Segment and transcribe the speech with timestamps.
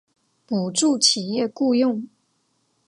[0.47, 2.07] 补助企业雇用